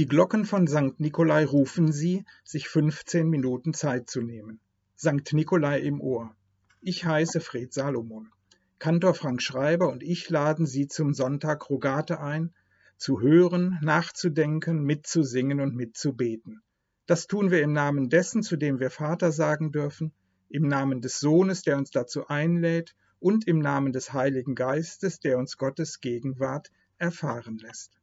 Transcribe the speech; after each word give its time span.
Die 0.00 0.06
Glocken 0.06 0.46
von 0.46 0.66
St. 0.66 0.98
Nikolai 0.98 1.44
rufen 1.44 1.92
Sie, 1.92 2.24
sich 2.42 2.70
15 2.70 3.28
Minuten 3.28 3.74
Zeit 3.74 4.08
zu 4.08 4.22
nehmen. 4.22 4.58
St. 4.96 5.34
Nikolai 5.34 5.80
im 5.80 6.00
Ohr. 6.00 6.34
Ich 6.80 7.04
heiße 7.04 7.38
Fred 7.40 7.74
Salomon. 7.74 8.30
Kantor 8.78 9.12
Frank 9.12 9.42
Schreiber 9.42 9.92
und 9.92 10.02
ich 10.02 10.30
laden 10.30 10.64
Sie 10.64 10.88
zum 10.88 11.12
Sonntag 11.12 11.68
Rogate 11.68 12.18
ein, 12.18 12.54
zu 12.96 13.20
hören, 13.20 13.78
nachzudenken, 13.82 14.84
mitzusingen 14.84 15.60
und 15.60 15.76
mitzubeten. 15.76 16.62
Das 17.04 17.26
tun 17.26 17.50
wir 17.50 17.60
im 17.60 17.74
Namen 17.74 18.08
dessen, 18.08 18.42
zu 18.42 18.56
dem 18.56 18.80
wir 18.80 18.88
Vater 18.88 19.32
sagen 19.32 19.70
dürfen, 19.70 20.14
im 20.48 20.66
Namen 20.66 21.02
des 21.02 21.20
Sohnes, 21.20 21.60
der 21.60 21.76
uns 21.76 21.90
dazu 21.90 22.26
einlädt, 22.26 22.94
und 23.18 23.46
im 23.46 23.58
Namen 23.58 23.92
des 23.92 24.14
Heiligen 24.14 24.54
Geistes, 24.54 25.20
der 25.20 25.36
uns 25.36 25.58
Gottes 25.58 26.00
Gegenwart 26.00 26.70
erfahren 26.96 27.58
lässt. 27.58 27.99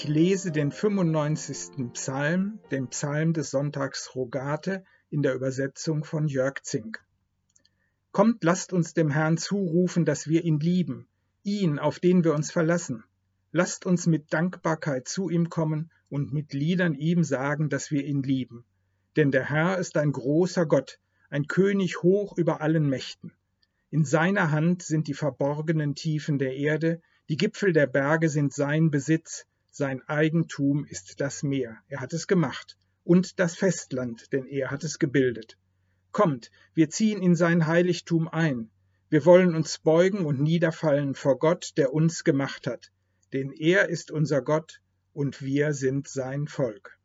Ich 0.00 0.08
lese 0.08 0.50
den 0.50 0.72
95. 0.72 1.92
Psalm, 1.92 2.58
den 2.70 2.88
Psalm 2.88 3.34
des 3.34 3.50
Sonntags 3.50 4.14
Rogate, 4.14 4.82
in 5.10 5.20
der 5.20 5.34
Übersetzung 5.34 6.04
von 6.04 6.26
Jörg 6.26 6.62
Zink. 6.62 7.04
Kommt, 8.10 8.42
lasst 8.42 8.72
uns 8.72 8.94
dem 8.94 9.10
Herrn 9.10 9.36
zurufen, 9.36 10.06
dass 10.06 10.26
wir 10.26 10.42
ihn 10.42 10.58
lieben, 10.58 11.06
ihn, 11.42 11.78
auf 11.78 11.98
den 11.98 12.24
wir 12.24 12.32
uns 12.32 12.50
verlassen. 12.50 13.04
Lasst 13.52 13.84
uns 13.84 14.06
mit 14.06 14.32
Dankbarkeit 14.32 15.06
zu 15.06 15.28
ihm 15.28 15.50
kommen 15.50 15.90
und 16.08 16.32
mit 16.32 16.54
Liedern 16.54 16.94
ihm 16.94 17.22
sagen, 17.22 17.68
dass 17.68 17.90
wir 17.90 18.06
ihn 18.06 18.22
lieben. 18.22 18.64
Denn 19.16 19.30
der 19.30 19.50
Herr 19.50 19.76
ist 19.76 19.98
ein 19.98 20.12
großer 20.12 20.64
Gott, 20.64 20.98
ein 21.28 21.46
König 21.46 22.02
hoch 22.02 22.38
über 22.38 22.62
allen 22.62 22.88
Mächten. 22.88 23.34
In 23.90 24.06
seiner 24.06 24.50
Hand 24.50 24.82
sind 24.82 25.08
die 25.08 25.14
verborgenen 25.14 25.94
Tiefen 25.94 26.38
der 26.38 26.56
Erde, 26.56 27.02
die 27.28 27.36
Gipfel 27.36 27.74
der 27.74 27.86
Berge 27.86 28.30
sind 28.30 28.54
sein 28.54 28.90
Besitz, 28.90 29.44
sein 29.70 30.02
Eigentum 30.08 30.84
ist 30.84 31.20
das 31.20 31.42
Meer, 31.42 31.78
er 31.88 32.00
hat 32.00 32.12
es 32.12 32.26
gemacht, 32.26 32.76
und 33.04 33.38
das 33.38 33.56
Festland, 33.56 34.32
denn 34.32 34.46
er 34.46 34.70
hat 34.70 34.84
es 34.84 34.98
gebildet. 34.98 35.56
Kommt, 36.12 36.50
wir 36.74 36.90
ziehen 36.90 37.22
in 37.22 37.36
sein 37.36 37.66
Heiligtum 37.66 38.28
ein. 38.28 38.70
Wir 39.08 39.24
wollen 39.24 39.54
uns 39.54 39.78
beugen 39.78 40.26
und 40.26 40.40
niederfallen 40.40 41.14
vor 41.14 41.38
Gott, 41.38 41.72
der 41.76 41.92
uns 41.92 42.24
gemacht 42.24 42.66
hat, 42.66 42.90
denn 43.32 43.52
er 43.52 43.88
ist 43.88 44.10
unser 44.10 44.42
Gott 44.42 44.80
und 45.12 45.42
wir 45.42 45.72
sind 45.72 46.08
sein 46.08 46.46
Volk. 46.46 46.98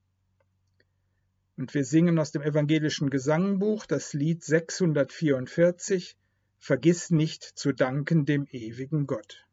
Und 1.58 1.74
wir 1.74 1.86
singen 1.86 2.20
aus 2.20 2.32
dem 2.32 2.42
evangelischen 2.42 3.10
Gesangbuch 3.10 3.86
das 3.86 4.14
Lied 4.14 4.44
644 4.44 6.18
Vergiss 6.58 7.12
nicht 7.12 7.44
zu 7.44 7.74
danken 7.74 8.26
dem 8.26 8.48
ewigen 8.52 9.06
Gott. 9.06 9.46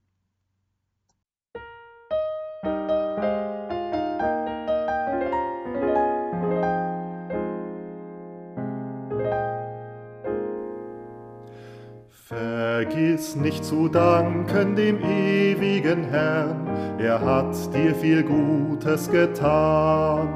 Vergiss 12.82 13.37
nicht 13.37 13.65
zu 13.65 13.88
danken 13.88 14.75
dem 14.75 14.98
ewigen 15.04 16.03
Herrn, 16.10 16.66
er 16.98 17.20
hat 17.20 17.54
dir 17.72 17.94
viel 17.94 18.25
Gutes 18.25 19.09
getan. 19.09 20.28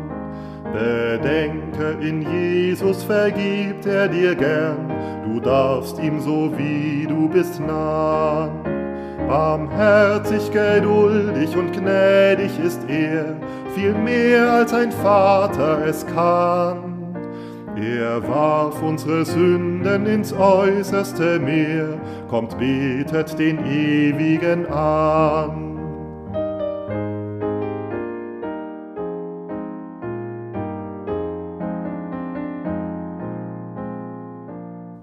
Bedenke, 0.72 1.96
in 2.00 2.22
Jesus 2.22 3.02
vergibt 3.02 3.86
er 3.86 4.06
dir 4.06 4.36
gern, 4.36 4.92
du 5.24 5.40
darfst 5.40 5.98
ihm 5.98 6.20
so 6.20 6.52
wie 6.56 7.04
du 7.08 7.28
bist 7.28 7.58
nahen. 7.58 8.60
Barmherzig, 9.26 10.52
geduldig 10.52 11.56
und 11.56 11.72
gnädig 11.72 12.52
ist 12.64 12.80
er, 12.88 13.34
viel 13.74 13.92
mehr 13.92 14.52
als 14.52 14.72
ein 14.72 14.92
Vater 14.92 15.84
es 15.84 16.06
kann. 16.06 16.95
Er 17.76 18.26
warf 18.26 18.82
unsere 18.82 19.26
Sünden 19.26 20.06
ins 20.06 20.32
äußerste 20.32 21.38
Meer, 21.38 22.00
kommt, 22.26 22.56
betet 22.56 23.38
den 23.38 23.58
Ewigen 23.66 24.66
an. 24.72 25.76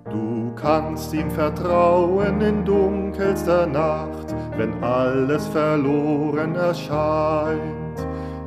Du 0.10 0.52
kannst 0.56 1.14
ihm 1.14 1.30
vertrauen 1.30 2.42
in 2.42 2.66
dunkelster 2.66 3.68
Nacht, 3.68 4.34
wenn 4.58 4.84
alles 4.84 5.46
verloren 5.50 6.56
erscheint. 6.56 7.83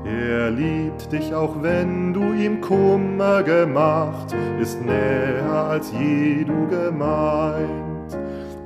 Er 0.07 0.51
liebt 0.51 1.11
dich, 1.11 1.35
auch 1.35 1.63
wenn 1.63 2.13
du 2.13 2.33
ihm 2.33 2.61
Kummer 2.61 3.43
gemacht, 3.43 4.35
ist 4.61 4.81
näher 4.85 5.69
als 5.71 5.93
je 5.93 6.45
du 6.45 6.69
gemeint. 6.69 7.87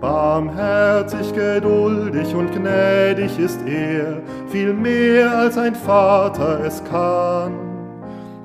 Barmherzig, 0.00 1.32
geduldig 1.34 2.34
und 2.34 2.52
gnädig 2.52 3.38
ist 3.38 3.60
er, 3.66 4.20
viel 4.48 4.74
mehr 4.74 5.34
als 5.34 5.56
ein 5.56 5.74
Vater 5.74 6.60
es 6.64 6.82
kann. 6.84 7.52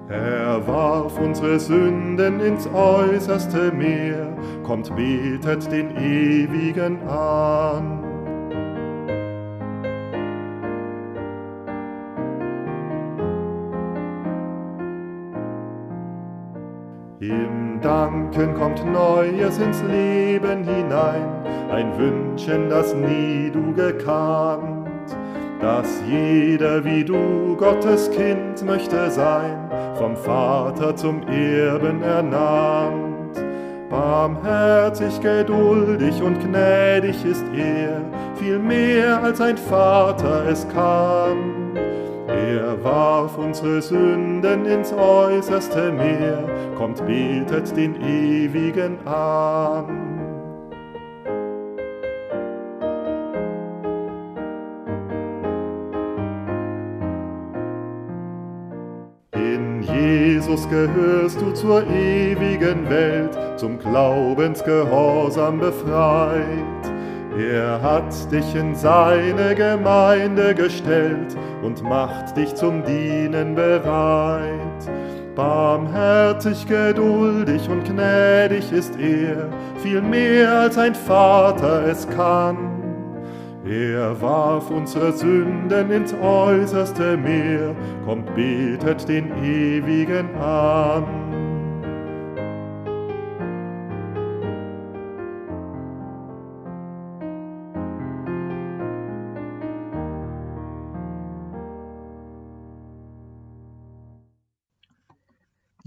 Er 0.08 0.66
warf 0.68 1.20
unsere 1.20 1.60
Sünden 1.60 2.40
ins 2.40 2.68
äußerste 2.68 3.72
Meer, 3.72 4.28
kommt, 4.64 4.96
betet 4.96 5.72
den 5.72 5.98
Ewigen 5.98 7.02
an. 7.08 8.05
Im 17.86 17.92
Danken 17.92 18.56
kommt 18.56 18.84
Neues 18.84 19.60
ins 19.60 19.84
Leben 19.84 20.64
hinein, 20.64 21.22
ein 21.70 21.96
Wünschen, 22.00 22.68
das 22.68 22.96
nie 22.96 23.52
du 23.54 23.76
gekannt, 23.76 24.90
dass 25.62 26.02
jeder 26.10 26.84
wie 26.84 27.06
du 27.06 27.56
Gottes 27.56 28.10
Kind 28.10 28.66
möchte 28.66 29.12
sein, 29.12 29.70
vom 30.00 30.16
Vater 30.18 30.96
zum 30.96 31.22
Erben 31.28 32.02
ernannt. 32.02 33.38
Barmherzig, 33.92 35.22
geduldig 35.22 36.24
und 36.24 36.40
gnädig 36.40 37.24
ist 37.24 37.46
er, 37.56 38.02
viel 38.34 38.58
mehr 38.58 39.22
als 39.22 39.40
ein 39.40 39.58
Vater 39.58 40.44
es 40.50 40.68
kann. 40.70 41.85
Er 42.56 42.82
warf 42.86 43.38
unsere 43.38 43.82
Sünden 43.82 44.66
ins 44.66 44.94
äußerste 44.94 45.92
Meer, 45.92 46.42
kommt, 46.78 47.06
betet 47.06 47.76
den 47.76 48.02
Ewigen 48.02 49.06
an. 49.06 49.90
In 59.34 59.82
Jesus 59.82 60.70
gehörst 60.70 61.42
du 61.42 61.52
zur 61.52 61.86
ewigen 61.88 62.90
Welt, 62.90 63.38
zum 63.58 63.78
Glaubensgehorsam 63.80 65.60
befreit. 65.60 66.94
Er 67.38 67.82
hat 67.82 68.32
dich 68.32 68.56
in 68.56 68.74
seine 68.74 69.56
Gemeinde 69.56 70.56
gestellt 70.56 71.36
und 71.66 71.84
macht 71.84 72.38
dich 72.38 72.54
zum 72.56 72.84
Dienen 72.84 73.56
bereit. 73.56 74.52
Barmherzig, 75.36 76.66
geduldig 76.68 77.68
und 77.70 77.84
gnädig 77.84 78.72
ist 78.72 78.98
er, 79.00 79.50
viel 79.82 80.02
mehr 80.02 80.60
als 80.62 80.78
ein 80.78 80.96
Vater 80.96 81.86
es 81.88 82.08
kann. 82.10 82.58
Er 83.66 84.22
warf 84.22 84.70
unsere 84.70 85.12
Sünden 85.12 85.92
ins 85.92 86.14
äußerste 86.14 87.18
Meer, 87.18 87.76
kommt, 88.06 88.34
betet 88.36 89.10
den 89.10 89.32
Ewigen 89.44 90.36
an. 90.36 91.25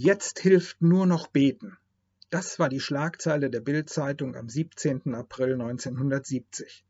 Jetzt 0.01 0.39
hilft 0.39 0.81
nur 0.81 1.07
noch 1.07 1.27
beten. 1.27 1.77
Das 2.31 2.61
war 2.61 2.69
die 2.69 2.79
Schlagzeile 2.79 3.51
der 3.51 3.59
Bild-Zeitung 3.59 4.37
am 4.37 4.49
17. 4.49 5.13
April 5.13 5.55
1970. 5.55 6.85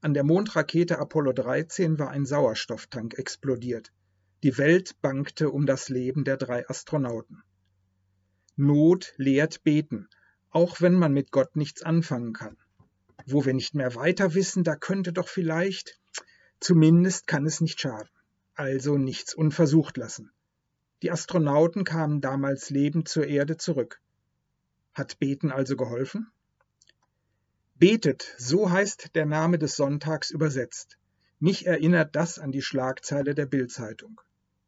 An 0.00 0.14
der 0.14 0.22
Mondrakete 0.22 1.00
Apollo 1.00 1.32
13 1.32 1.98
war 1.98 2.10
ein 2.10 2.26
Sauerstofftank 2.26 3.18
explodiert. 3.18 3.90
Die 4.44 4.56
Welt 4.56 4.94
bangte 5.02 5.50
um 5.50 5.66
das 5.66 5.88
Leben 5.88 6.22
der 6.22 6.36
drei 6.36 6.64
Astronauten. 6.68 7.42
Not 8.54 9.14
lehrt 9.16 9.64
beten, 9.64 10.08
auch 10.50 10.80
wenn 10.80 10.94
man 10.94 11.12
mit 11.12 11.32
Gott 11.32 11.56
nichts 11.56 11.82
anfangen 11.82 12.34
kann. 12.34 12.56
Wo 13.26 13.44
wir 13.44 13.52
nicht 13.52 13.74
mehr 13.74 13.96
weiter 13.96 14.34
wissen, 14.34 14.62
da 14.62 14.76
könnte 14.76 15.12
doch 15.12 15.26
vielleicht, 15.26 15.98
zumindest 16.60 17.26
kann 17.26 17.46
es 17.46 17.60
nicht 17.60 17.80
schaden. 17.80 18.10
Also 18.54 18.96
nichts 18.96 19.34
unversucht 19.34 19.96
lassen. 19.96 20.30
Die 21.04 21.10
Astronauten 21.10 21.84
kamen 21.84 22.22
damals 22.22 22.70
lebend 22.70 23.08
zur 23.08 23.26
Erde 23.26 23.58
zurück. 23.58 24.00
Hat 24.94 25.18
Beten 25.18 25.50
also 25.50 25.76
geholfen? 25.76 26.30
Betet, 27.74 28.34
so 28.38 28.70
heißt 28.70 29.14
der 29.14 29.26
Name 29.26 29.58
des 29.58 29.76
Sonntags 29.76 30.30
übersetzt. 30.30 30.96
Mich 31.38 31.66
erinnert 31.66 32.16
das 32.16 32.38
an 32.38 32.52
die 32.52 32.62
Schlagzeile 32.62 33.34
der 33.34 33.44
Bildzeitung. 33.44 34.18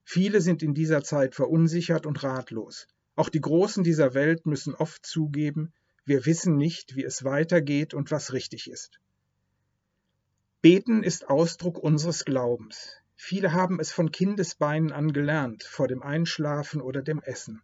Viele 0.04 0.42
sind 0.42 0.62
in 0.62 0.74
dieser 0.74 1.02
Zeit 1.02 1.34
verunsichert 1.34 2.04
und 2.04 2.22
ratlos. 2.22 2.86
Auch 3.14 3.30
die 3.30 3.40
Großen 3.40 3.82
dieser 3.82 4.12
Welt 4.12 4.44
müssen 4.44 4.74
oft 4.74 5.06
zugeben, 5.06 5.72
wir 6.04 6.26
wissen 6.26 6.58
nicht, 6.58 6.96
wie 6.96 7.04
es 7.04 7.24
weitergeht 7.24 7.94
und 7.94 8.10
was 8.10 8.34
richtig 8.34 8.68
ist. 8.68 9.00
Beten 10.60 11.02
ist 11.02 11.30
Ausdruck 11.30 11.78
unseres 11.78 12.26
Glaubens. 12.26 13.00
Viele 13.16 13.52
haben 13.52 13.80
es 13.80 13.90
von 13.90 14.12
Kindesbeinen 14.12 14.92
an 14.92 15.12
gelernt, 15.12 15.64
vor 15.64 15.88
dem 15.88 16.02
Einschlafen 16.02 16.80
oder 16.80 17.02
dem 17.02 17.22
Essen. 17.22 17.62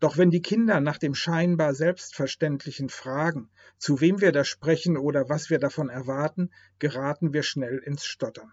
Doch 0.00 0.16
wenn 0.16 0.30
die 0.30 0.42
Kinder 0.42 0.80
nach 0.80 0.98
dem 0.98 1.14
scheinbar 1.14 1.74
Selbstverständlichen 1.74 2.88
fragen, 2.88 3.50
zu 3.78 4.00
wem 4.00 4.20
wir 4.20 4.30
da 4.30 4.44
sprechen 4.44 4.96
oder 4.96 5.28
was 5.28 5.50
wir 5.50 5.58
davon 5.58 5.88
erwarten, 5.88 6.50
geraten 6.78 7.32
wir 7.32 7.42
schnell 7.42 7.78
ins 7.78 8.04
Stottern. 8.04 8.52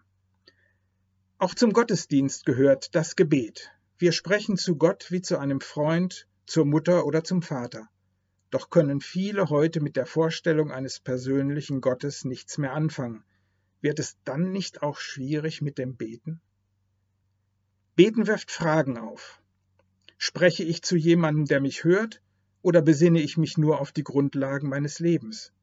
Auch 1.37 1.53
zum 1.53 1.71
Gottesdienst 1.73 2.45
gehört 2.45 2.95
das 2.95 3.15
Gebet. 3.15 3.71
Wir 3.99 4.11
sprechen 4.11 4.57
zu 4.57 4.75
Gott 4.77 5.11
wie 5.11 5.21
zu 5.21 5.37
einem 5.37 5.61
Freund, 5.61 6.27
zur 6.47 6.65
Mutter 6.65 7.05
oder 7.05 7.23
zum 7.23 7.43
Vater. 7.43 7.87
Doch 8.49 8.69
können 8.69 8.99
viele 8.99 9.49
heute 9.49 9.81
mit 9.81 9.95
der 9.95 10.05
Vorstellung 10.05 10.71
eines 10.71 10.99
persönlichen 10.99 11.81
Gottes 11.81 12.25
nichts 12.25 12.57
mehr 12.57 12.73
anfangen, 12.73 13.23
wird 13.85 13.99
es 13.99 14.17
dann 14.23 14.51
nicht 14.51 14.81
auch 14.81 14.97
schwierig 14.97 15.61
mit 15.61 15.77
dem 15.77 15.95
Beten? 15.95 16.41
Beten 17.95 18.25
wirft 18.25 18.49
Fragen 18.49 18.97
auf. 18.97 19.39
Spreche 20.17 20.63
ich 20.63 20.81
zu 20.81 20.95
jemandem, 20.95 21.45
der 21.45 21.61
mich 21.61 21.83
hört, 21.83 22.19
oder 22.63 22.81
besinne 22.81 23.21
ich 23.21 23.37
mich 23.37 23.59
nur 23.59 23.79
auf 23.79 23.91
die 23.91 24.03
Grundlagen 24.03 24.69
meines 24.69 24.97
Lebens? 24.97 25.53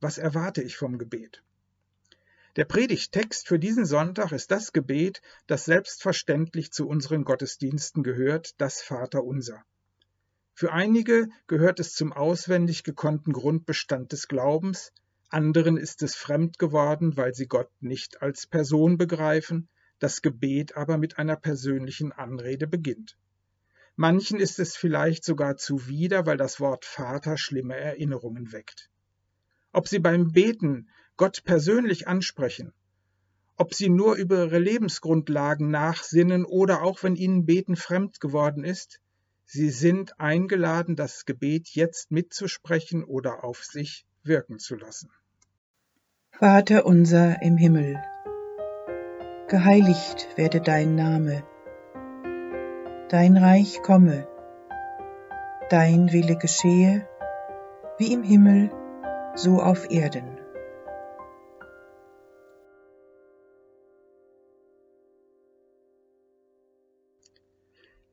Was 0.00 0.18
erwarte 0.18 0.62
ich 0.62 0.76
vom 0.76 0.98
Gebet? 0.98 1.42
Der 2.54 2.64
Predigttext 2.64 3.48
für 3.48 3.58
diesen 3.58 3.86
Sonntag 3.86 4.30
ist 4.30 4.52
das 4.52 4.72
Gebet, 4.72 5.20
das 5.48 5.64
selbstverständlich 5.64 6.70
zu 6.70 6.86
unseren 6.86 7.24
Gottesdiensten 7.24 8.04
gehört, 8.04 8.54
das 8.60 8.82
Vaterunser. 8.82 9.64
Für 10.54 10.72
einige 10.72 11.28
gehört 11.48 11.80
es 11.80 11.92
zum 11.92 12.12
auswendig 12.12 12.84
gekonnten 12.84 13.32
Grundbestand 13.32 14.12
des 14.12 14.28
Glaubens, 14.28 14.92
anderen 15.28 15.76
ist 15.76 16.02
es 16.02 16.14
fremd 16.14 16.58
geworden, 16.58 17.16
weil 17.16 17.34
sie 17.34 17.46
Gott 17.46 17.70
nicht 17.80 18.22
als 18.22 18.46
Person 18.46 18.96
begreifen, 18.96 19.68
das 19.98 20.22
Gebet 20.22 20.76
aber 20.76 20.98
mit 20.98 21.18
einer 21.18 21.36
persönlichen 21.36 22.12
Anrede 22.12 22.66
beginnt. 22.66 23.16
Manchen 23.96 24.38
ist 24.38 24.58
es 24.58 24.76
vielleicht 24.76 25.24
sogar 25.24 25.56
zuwider, 25.56 26.26
weil 26.26 26.36
das 26.36 26.60
Wort 26.60 26.84
Vater 26.84 27.38
schlimme 27.38 27.76
Erinnerungen 27.76 28.52
weckt. 28.52 28.90
Ob 29.72 29.88
sie 29.88 29.98
beim 29.98 30.32
Beten 30.32 30.88
Gott 31.16 31.44
persönlich 31.44 32.06
ansprechen, 32.06 32.74
ob 33.56 33.72
sie 33.72 33.88
nur 33.88 34.16
über 34.16 34.44
ihre 34.44 34.58
Lebensgrundlagen 34.58 35.70
nachsinnen 35.70 36.44
oder 36.44 36.82
auch 36.82 37.02
wenn 37.02 37.16
ihnen 37.16 37.46
Beten 37.46 37.74
fremd 37.74 38.20
geworden 38.20 38.64
ist, 38.64 39.00
sie 39.46 39.70
sind 39.70 40.20
eingeladen, 40.20 40.94
das 40.94 41.24
Gebet 41.24 41.68
jetzt 41.70 42.10
mitzusprechen 42.10 43.02
oder 43.02 43.44
auf 43.44 43.64
sich 43.64 44.04
wirken 44.26 44.58
zu 44.58 44.76
lassen. 44.76 45.10
Vater 46.30 46.84
unser 46.84 47.40
im 47.42 47.56
Himmel, 47.56 48.02
geheiligt 49.48 50.28
werde 50.36 50.60
dein 50.60 50.94
Name, 50.94 51.42
dein 53.08 53.36
Reich 53.36 53.82
komme, 53.82 54.26
dein 55.70 56.12
Wille 56.12 56.36
geschehe, 56.36 57.08
wie 57.98 58.12
im 58.12 58.22
Himmel, 58.22 58.70
so 59.34 59.60
auf 59.62 59.90
Erden. 59.90 60.40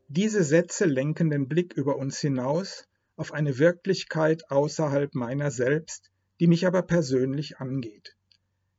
Diese 0.08 0.43
Sätze 0.43 0.86
lenken 0.86 1.32
den 1.32 1.48
Blick 1.48 1.74
über 1.74 1.96
uns 1.96 2.20
hinaus 2.20 2.88
auf 3.15 3.32
eine 3.32 3.60
Wirklichkeit 3.60 4.50
außerhalb 4.50 5.13
meiner 5.15 5.51
selbst, 5.51 6.12
die 6.39 6.48
mich 6.48 6.65
aber 6.65 6.82
persönlich 6.82 7.58
angeht. 7.58 8.15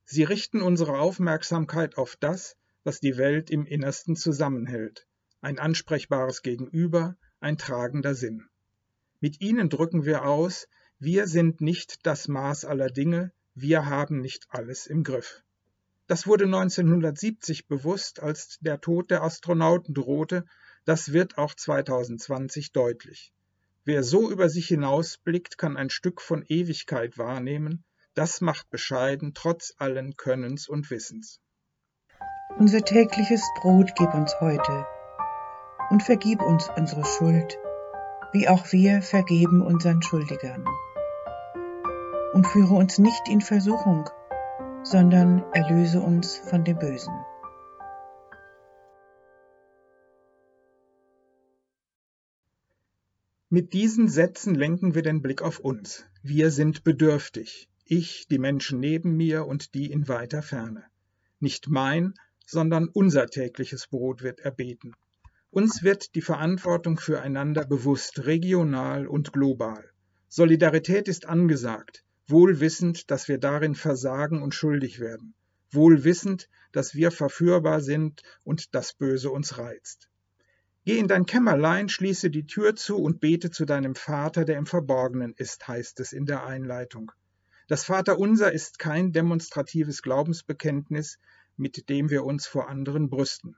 Sie 0.05 0.25
richten 0.25 0.61
unsere 0.61 0.99
Aufmerksamkeit 0.99 1.97
auf 1.97 2.17
das, 2.17 2.57
was 2.83 3.01
die 3.01 3.17
Welt 3.17 3.51
im 3.51 3.65
Innersten 3.65 4.17
zusammenhält, 4.17 5.07
ein 5.41 5.59
ansprechbares 5.59 6.43
Gegenüber, 6.43 7.17
ein 7.41 7.57
tragender 7.57 8.15
Sinn. 8.15 8.47
Mit 9.21 9.41
ihnen 9.41 9.71
drücken 9.71 10.05
wir 10.05 10.25
aus, 10.25 10.69
wir 10.99 11.27
sind 11.27 11.61
nicht 11.61 12.07
das 12.07 12.29
Maß 12.29 12.65
aller 12.65 12.91
Dinge, 12.91 13.33
wir 13.55 13.87
haben 13.87 14.21
nicht 14.21 14.47
alles 14.51 14.87
im 14.87 15.05
Griff. 15.05 15.43
Das 16.07 16.27
wurde 16.27 16.45
1970 16.45 17.67
bewusst, 17.67 18.21
als 18.21 18.59
der 18.61 18.81
Tod 18.81 19.11
der 19.11 19.23
Astronauten 19.23 19.95
drohte, 19.95 20.45
das 20.85 21.13
wird 21.13 21.39
auch 21.39 21.55
2020 21.55 22.73
deutlich. 22.73 23.33
Wer 23.87 24.03
so 24.03 24.31
über 24.31 24.49
sich 24.49 24.69
hinausblickt, 24.69 25.59
kann 25.59 25.77
ein 25.77 25.91
Stück 25.91 26.23
von 26.23 26.43
Ewigkeit 26.49 27.19
wahrnehmen, 27.19 27.85
das 28.15 28.41
macht 28.41 28.71
bescheiden 28.71 29.35
trotz 29.35 29.75
allen 29.77 30.17
Könnens 30.17 30.69
und 30.69 30.91
Wissens. 30.91 31.39
Unser 32.59 32.81
tägliches 32.81 33.43
Brot 33.61 33.93
gib 33.95 34.15
uns 34.15 34.41
heute 34.41 34.87
und 35.91 36.03
vergib 36.03 36.41
uns 36.41 36.71
unsere 36.75 37.05
Schuld, 37.05 37.59
wie 38.33 38.49
auch 38.49 38.73
wir 38.73 39.03
vergeben 39.03 39.61
unseren 39.61 40.01
Schuldigern. 40.01 40.65
Und 42.33 42.47
führe 42.47 42.75
uns 42.75 42.97
nicht 42.99 43.29
in 43.29 43.43
Versuchung, 43.43 44.09
sondern 44.83 45.45
erlöse 45.53 46.01
uns 46.01 46.39
von 46.39 46.65
dem 46.65 46.79
Bösen. 46.79 47.15
Mit 53.55 53.73
diesen 53.73 54.09
Sätzen 54.09 54.57
lenken 54.57 54.97
wir 54.97 55.03
den 55.03 55.23
Blick 55.23 55.41
auf 55.41 55.61
uns. 55.61 56.05
Wir 56.25 56.51
sind 56.51 56.83
bedürftig. 56.83 57.69
Ich, 57.85 58.27
die 58.27 58.41
Menschen 58.41 58.81
neben 58.81 59.17
mir 59.17 59.47
und 59.47 59.75
die 59.75 59.93
in 59.93 60.09
weiter 60.09 60.43
Ferne. 60.43 60.83
Nicht 61.39 61.69
mein, 61.69 62.15
sondern 62.45 62.89
unser 62.89 63.27
tägliches 63.29 63.87
Brot 63.87 64.25
wird 64.25 64.41
erbeten. 64.41 64.97
Uns 65.51 65.85
wird 65.85 66.17
die 66.17 66.21
Verantwortung 66.21 66.99
füreinander 66.99 67.65
bewusst, 67.65 68.27
regional 68.27 69.07
und 69.07 69.33
global. 69.33 69.89
Solidarität 70.27 71.07
ist 71.07 71.27
angesagt, 71.27 72.03
wohl 72.27 72.59
wissend, 72.59 73.09
dass 73.13 73.29
wir 73.29 73.39
darin 73.39 73.77
versagen 73.77 74.43
und 74.43 74.53
schuldig 74.53 74.99
werden, 74.99 75.33
wohl 75.71 76.03
wissend, 76.03 76.49
dass 76.73 76.97
wir 76.97 77.13
verführbar 77.13 77.81
sind 77.81 78.23
und 78.43 78.75
das 78.75 78.95
Böse 78.95 79.31
uns 79.31 79.59
reizt. 79.59 80.09
Geh 80.87 80.99
in 80.99 81.09
dein 81.09 81.25
Kämmerlein, 81.25 81.89
schließe 81.89 82.29
die 82.29 82.47
Tür 82.47 82.77
zu 82.77 82.99
und 82.99 83.19
bete 83.19 83.51
zu 83.51 83.65
deinem 83.65 83.95
Vater, 83.95 84.45
der 84.45 84.59
im 84.59 84.67
Verborgenen 84.67 85.33
ist, 85.39 85.67
heißt 85.67 85.99
es 86.01 86.13
in 86.13 86.27
der 86.27 86.45
Einleitung. 86.45 87.11
Das 87.69 87.85
Vaterunser 87.85 88.53
ist 88.53 88.79
kein 88.79 89.11
demonstratives 89.11 90.03
Glaubensbekenntnis, 90.03 91.19
mit 91.57 91.89
dem 91.89 92.11
wir 92.11 92.25
uns 92.25 92.47
vor 92.47 92.69
anderen 92.69 93.09
brüsten. 93.09 93.57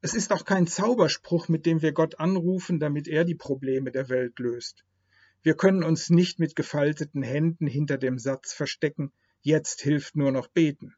Es 0.00 0.14
ist 0.14 0.32
auch 0.32 0.46
kein 0.46 0.66
Zauberspruch, 0.66 1.48
mit 1.48 1.66
dem 1.66 1.82
wir 1.82 1.92
Gott 1.92 2.18
anrufen, 2.18 2.80
damit 2.80 3.08
er 3.08 3.26
die 3.26 3.34
Probleme 3.34 3.92
der 3.92 4.08
Welt 4.08 4.38
löst. 4.38 4.86
Wir 5.42 5.54
können 5.54 5.84
uns 5.84 6.08
nicht 6.08 6.38
mit 6.38 6.56
gefalteten 6.56 7.22
Händen 7.22 7.66
hinter 7.66 7.98
dem 7.98 8.18
Satz 8.18 8.54
verstecken, 8.54 9.12
jetzt 9.42 9.82
hilft 9.82 10.16
nur 10.16 10.32
noch 10.32 10.48
beten. 10.48 10.94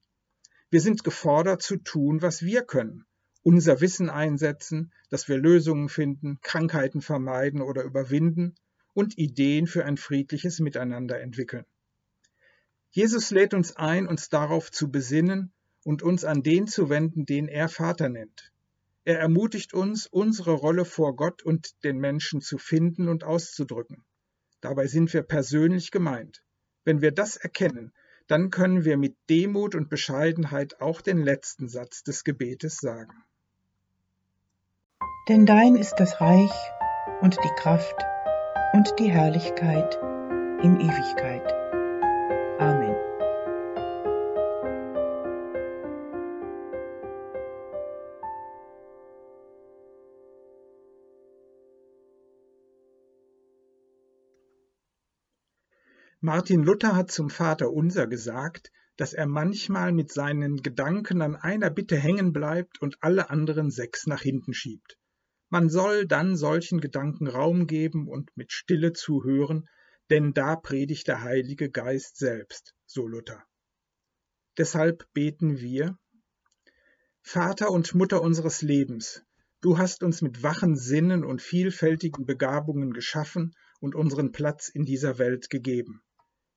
Wir 0.70 0.80
sind 0.80 1.02
gefordert 1.02 1.60
zu 1.60 1.76
tun, 1.76 2.22
was 2.22 2.42
wir 2.42 2.62
können 2.62 3.04
unser 3.42 3.80
Wissen 3.80 4.10
einsetzen, 4.10 4.92
dass 5.08 5.28
wir 5.28 5.38
Lösungen 5.38 5.88
finden, 5.88 6.38
Krankheiten 6.42 7.00
vermeiden 7.00 7.62
oder 7.62 7.82
überwinden 7.82 8.54
und 8.92 9.18
Ideen 9.18 9.66
für 9.66 9.84
ein 9.84 9.96
friedliches 9.96 10.60
Miteinander 10.60 11.20
entwickeln. 11.20 11.64
Jesus 12.90 13.30
lädt 13.30 13.54
uns 13.54 13.76
ein, 13.76 14.06
uns 14.08 14.28
darauf 14.28 14.70
zu 14.70 14.90
besinnen 14.90 15.52
und 15.84 16.02
uns 16.02 16.24
an 16.24 16.42
den 16.42 16.66
zu 16.66 16.90
wenden, 16.90 17.24
den 17.24 17.48
er 17.48 17.68
Vater 17.68 18.08
nennt. 18.08 18.52
Er 19.04 19.18
ermutigt 19.18 19.72
uns, 19.72 20.06
unsere 20.06 20.52
Rolle 20.52 20.84
vor 20.84 21.16
Gott 21.16 21.42
und 21.42 21.82
den 21.84 21.98
Menschen 21.98 22.40
zu 22.40 22.58
finden 22.58 23.08
und 23.08 23.24
auszudrücken. 23.24 24.04
Dabei 24.60 24.86
sind 24.86 25.12
wir 25.14 25.22
persönlich 25.22 25.90
gemeint. 25.90 26.42
Wenn 26.84 27.00
wir 27.00 27.12
das 27.12 27.36
erkennen, 27.36 27.92
dann 28.26 28.50
können 28.50 28.84
wir 28.84 28.96
mit 28.96 29.16
Demut 29.28 29.74
und 29.74 29.88
Bescheidenheit 29.88 30.80
auch 30.80 31.00
den 31.00 31.18
letzten 31.18 31.68
Satz 31.68 32.02
des 32.02 32.24
Gebetes 32.24 32.76
sagen. 32.76 33.24
Denn 35.28 35.44
dein 35.44 35.76
ist 35.76 35.94
das 35.98 36.20
Reich 36.20 36.50
und 37.20 37.36
die 37.44 37.54
Kraft 37.56 38.04
und 38.72 38.98
die 38.98 39.10
Herrlichkeit 39.10 39.96
in 40.62 40.80
Ewigkeit. 40.80 41.46
Amen. 42.58 42.96
Martin 56.22 56.62
Luther 56.62 56.96
hat 56.96 57.10
zum 57.10 57.30
Vater 57.30 57.70
Unser 57.70 58.06
gesagt, 58.06 58.70
dass 58.96 59.12
er 59.12 59.26
manchmal 59.26 59.92
mit 59.92 60.12
seinen 60.12 60.56
Gedanken 60.58 61.22
an 61.22 61.36
einer 61.36 61.70
Bitte 61.70 61.96
hängen 61.96 62.32
bleibt 62.32 62.80
und 62.82 62.96
alle 63.00 63.30
anderen 63.30 63.70
sechs 63.70 64.06
nach 64.06 64.22
hinten 64.22 64.52
schiebt. 64.52 64.99
Man 65.52 65.68
soll 65.68 66.06
dann 66.06 66.36
solchen 66.36 66.80
Gedanken 66.80 67.26
Raum 67.26 67.66
geben 67.66 68.06
und 68.06 68.30
mit 68.36 68.52
Stille 68.52 68.92
zuhören, 68.92 69.68
denn 70.08 70.32
da 70.32 70.54
predigt 70.54 71.08
der 71.08 71.22
Heilige 71.22 71.70
Geist 71.70 72.16
selbst, 72.16 72.74
so 72.86 73.08
Luther. 73.08 73.44
Deshalb 74.58 75.12
beten 75.12 75.58
wir, 75.58 75.98
Vater 77.22 77.70
und 77.70 77.94
Mutter 77.96 78.22
unseres 78.22 78.62
Lebens, 78.62 79.24
du 79.60 79.76
hast 79.76 80.04
uns 80.04 80.22
mit 80.22 80.44
wachen 80.44 80.76
Sinnen 80.76 81.24
und 81.24 81.42
vielfältigen 81.42 82.26
Begabungen 82.26 82.92
geschaffen 82.92 83.52
und 83.80 83.96
unseren 83.96 84.30
Platz 84.30 84.68
in 84.68 84.84
dieser 84.84 85.18
Welt 85.18 85.50
gegeben. 85.50 86.00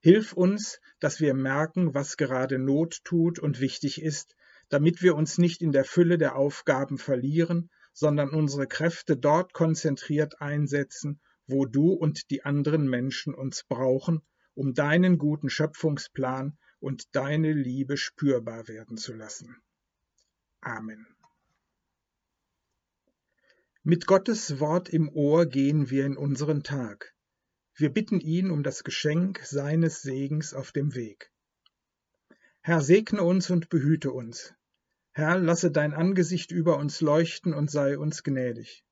Hilf 0.01 0.33
uns, 0.33 0.79
dass 0.99 1.19
wir 1.19 1.33
merken, 1.33 1.95
was 1.95 2.17
gerade 2.17 2.59
Not 2.59 3.03
tut 3.03 3.39
und 3.39 3.59
wichtig 3.59 4.01
ist, 4.01 4.35
damit 4.69 5.01
wir 5.01 5.15
uns 5.15 5.37
nicht 5.39 5.61
in 5.61 5.71
der 5.71 5.85
Fülle 5.85 6.17
der 6.17 6.35
Aufgaben 6.35 6.97
verlieren, 6.97 7.71
sondern 7.93 8.29
unsere 8.31 8.67
Kräfte 8.67 9.15
dort 9.15 9.53
konzentriert 9.53 10.41
einsetzen, 10.41 11.21
wo 11.47 11.65
du 11.65 11.93
und 11.93 12.29
die 12.31 12.43
anderen 12.43 12.89
Menschen 12.89 13.33
uns 13.33 13.63
brauchen, 13.63 14.21
um 14.55 14.73
deinen 14.73 15.17
guten 15.17 15.49
Schöpfungsplan 15.49 16.57
und 16.79 17.15
deine 17.15 17.53
Liebe 17.53 17.97
spürbar 17.97 18.67
werden 18.67 18.97
zu 18.97 19.13
lassen. 19.13 19.55
Amen. 20.61 21.07
Mit 23.83 24.07
Gottes 24.07 24.59
Wort 24.59 24.89
im 24.89 25.09
Ohr 25.09 25.45
gehen 25.45 25.89
wir 25.89 26.05
in 26.05 26.15
unseren 26.15 26.63
Tag. 26.63 27.13
Wir 27.75 27.89
bitten 27.89 28.19
ihn 28.19 28.49
um 28.49 28.63
das 28.63 28.83
Geschenk 28.83 29.39
seines 29.43 30.01
Segens 30.01 30.53
auf 30.53 30.71
dem 30.71 30.95
Weg. 30.95 31.31
Herr, 32.61 32.81
segne 32.81 33.23
uns 33.23 33.49
und 33.49 33.67
behüte 33.67 34.13
uns. 34.13 34.53
Herr, 35.15 35.37
lasse 35.37 35.71
dein 35.71 35.93
Angesicht 35.93 36.51
über 36.51 36.77
uns 36.77 36.99
leuchten 36.99 37.53
und 37.53 37.69
sei 37.69 37.97
uns 37.99 38.23
gnädig. 38.23 38.83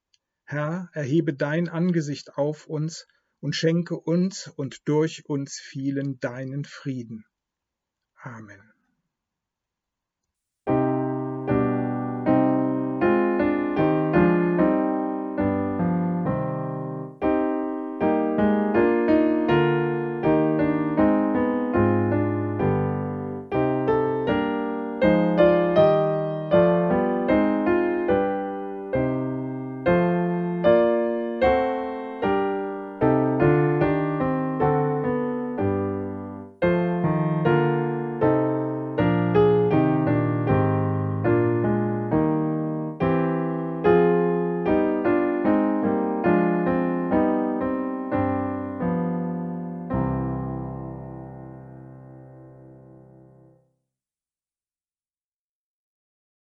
Herr, 0.45 0.89
erhebe 0.93 1.33
dein 1.33 1.67
Angesicht 1.67 2.37
auf 2.37 2.67
uns 2.67 3.07
und 3.39 3.55
schenke 3.55 3.99
uns 3.99 4.47
und 4.47 4.87
durch 4.87 5.25
uns 5.25 5.59
vielen 5.59 6.19
deinen 6.19 6.63
Frieden. 6.65 7.25
Amen. 8.15 8.70